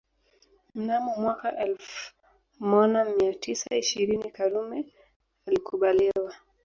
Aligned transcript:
Mnamo 0.75 1.13
mwaka 1.17 1.57
elfu 1.57 2.13
Mona 2.59 3.05
mia 3.05 3.33
tisa 3.33 3.75
ishirini 3.75 4.31
Karume 4.31 4.85
alikubaliwa 5.47 6.33